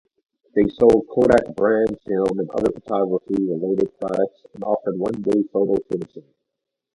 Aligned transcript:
They 0.55 0.67
sold 0.67 1.05
Kodak-brand 1.13 1.95
film 2.07 2.39
and 2.39 2.49
other 2.49 2.71
photography-related 2.71 3.99
products, 3.99 4.43
and 4.55 4.63
offered 4.63 4.97
one-day 4.97 5.43
photo 5.53 5.75
finishing. 5.91 6.25